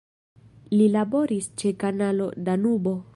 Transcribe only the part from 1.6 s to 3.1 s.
ĉe Kanalo Danubo.